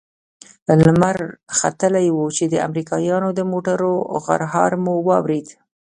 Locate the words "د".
2.53-2.55, 3.37-3.39